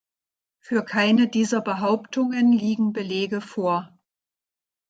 [0.57, 3.95] Für keine dieser Behauptungen liegen Belege vor.